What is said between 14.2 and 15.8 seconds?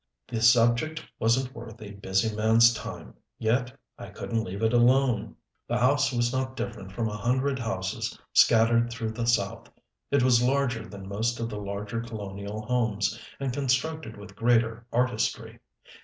greater artistry.